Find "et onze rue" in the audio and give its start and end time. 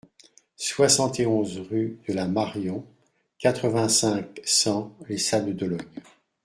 1.19-1.99